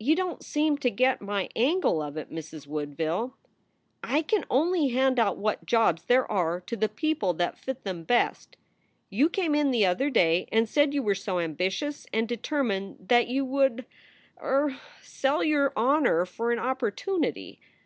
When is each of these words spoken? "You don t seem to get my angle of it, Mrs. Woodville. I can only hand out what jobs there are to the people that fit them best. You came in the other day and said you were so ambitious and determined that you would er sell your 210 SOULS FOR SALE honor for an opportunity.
"You 0.00 0.16
don 0.16 0.38
t 0.38 0.44
seem 0.44 0.78
to 0.78 0.90
get 0.90 1.20
my 1.20 1.50
angle 1.54 2.00
of 2.02 2.16
it, 2.16 2.30
Mrs. 2.32 2.66
Woodville. 2.66 3.36
I 4.02 4.22
can 4.22 4.46
only 4.48 4.88
hand 4.88 5.18
out 5.18 5.36
what 5.36 5.66
jobs 5.66 6.04
there 6.04 6.24
are 6.32 6.62
to 6.62 6.74
the 6.74 6.88
people 6.88 7.34
that 7.34 7.58
fit 7.58 7.84
them 7.84 8.04
best. 8.04 8.56
You 9.10 9.28
came 9.28 9.54
in 9.54 9.70
the 9.70 9.84
other 9.84 10.08
day 10.08 10.48
and 10.50 10.66
said 10.66 10.94
you 10.94 11.02
were 11.02 11.14
so 11.14 11.38
ambitious 11.38 12.06
and 12.14 12.26
determined 12.26 13.08
that 13.10 13.28
you 13.28 13.44
would 13.44 13.84
er 14.40 14.74
sell 15.02 15.44
your 15.44 15.68
210 15.76 15.76
SOULS 15.76 15.76
FOR 15.76 15.82
SALE 15.82 15.86
honor 16.16 16.24
for 16.24 16.50
an 16.50 16.58
opportunity. 16.58 17.60